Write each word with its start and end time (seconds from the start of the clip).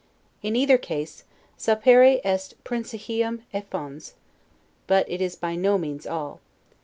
In 0.41 0.55
either 0.55 0.79
case, 0.79 1.25
'Sapere 1.59 2.19
est 2.23 2.55
princihium 2.63 3.43
et 3.53 3.69
fons'; 3.69 4.13
but 4.87 5.07
it 5.07 5.21
is 5.21 5.35
by 5.35 5.55
no 5.55 5.77
means 5.77 6.07
all. 6.07 6.39